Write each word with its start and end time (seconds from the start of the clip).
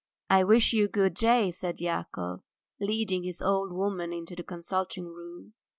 "I 0.31 0.43
wish 0.43 0.73
you 0.73 0.87
good 0.87 1.13
day," 1.13 1.51
said 1.51 1.79
Yakov, 1.79 2.41
leading 2.79 3.21
his 3.21 3.39
old 3.39 3.71
woman 3.71 4.11
into 4.11 4.35
the 4.35 4.41
consulting 4.41 5.05
room. 5.05 5.53